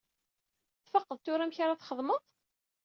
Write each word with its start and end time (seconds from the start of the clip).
Tfaqeḍ 0.83 1.19
tura 1.19 1.43
amek 1.43 1.57
ad 1.59 1.79
txedmeḍ? 1.79 2.21